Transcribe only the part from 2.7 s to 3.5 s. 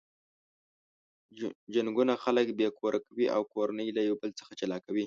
کوره کوي او